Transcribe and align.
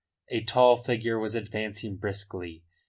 A 0.29 0.43
tall 0.43 0.77
figure 0.77 1.19
was 1.19 1.35
advancing 1.35 1.95
briskly. 1.95 2.63